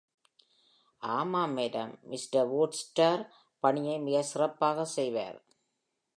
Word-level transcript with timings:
ஆமாம், 1.01 1.57
madam, 1.57 1.91
Mr. 2.09 2.43
Wooster 2.53 3.13
பணியை 3.59 3.99
மிகச் 3.99 4.23
சிறப்பாக 4.23 4.85
செய்வார். 4.85 5.39